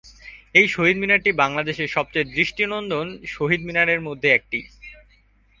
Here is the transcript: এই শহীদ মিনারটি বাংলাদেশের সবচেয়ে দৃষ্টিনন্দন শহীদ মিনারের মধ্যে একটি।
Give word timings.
এই 0.55 0.67
শহীদ 0.67 0.97
মিনারটি 0.99 1.31
বাংলাদেশের 1.33 1.87
সবচেয়ে 1.87 2.29
দৃষ্টিনন্দন 2.33 3.07
শহীদ 3.27 3.61
মিনারের 3.67 4.01
মধ্যে 4.01 4.29
একটি। 4.31 4.59